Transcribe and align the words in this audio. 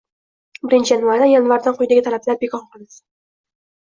Birinchi 0.69 0.91
yanvardan 0.95 1.29
yanvardan 1.31 1.77
quyidagi 1.81 2.03
talablar 2.07 2.39
bekor 2.45 2.65
qilinsin: 2.71 2.99